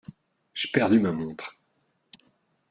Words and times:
J’ai 0.55 0.71
perdu 0.73 0.99
ma 0.99 1.11
montre. 1.11 1.59